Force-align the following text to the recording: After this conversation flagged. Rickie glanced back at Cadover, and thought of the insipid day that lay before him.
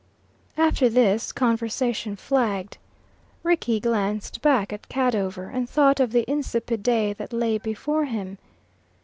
After 0.57 0.89
this 0.89 1.31
conversation 1.31 2.15
flagged. 2.15 2.79
Rickie 3.43 3.79
glanced 3.79 4.41
back 4.41 4.73
at 4.73 4.89
Cadover, 4.89 5.49
and 5.53 5.69
thought 5.69 5.99
of 5.99 6.11
the 6.11 6.25
insipid 6.27 6.81
day 6.81 7.13
that 7.13 7.31
lay 7.31 7.59
before 7.59 8.05
him. 8.05 8.39